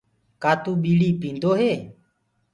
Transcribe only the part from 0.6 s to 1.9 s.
تو ٻيڙي پيندو هي؟